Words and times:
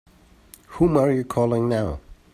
Whom 0.65 0.97
are 0.97 1.11
you 1.11 1.23
calling 1.23 1.69
now? 1.69 1.99